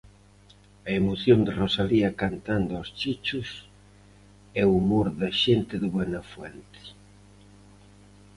[0.89, 3.47] A emoción de Rosalía cantando aos chichos,
[4.59, 6.81] e humor da xente de Buenafuente.